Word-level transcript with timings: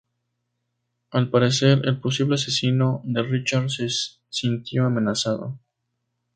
Al 1.11 1.29
parecer 1.29 1.81
el 1.87 1.99
posible 1.99 2.33
asesino 2.33 3.01
de 3.03 3.21
Richard 3.21 3.69
se 3.69 3.87
sintió 4.31 4.85
amenazado. 4.87 5.59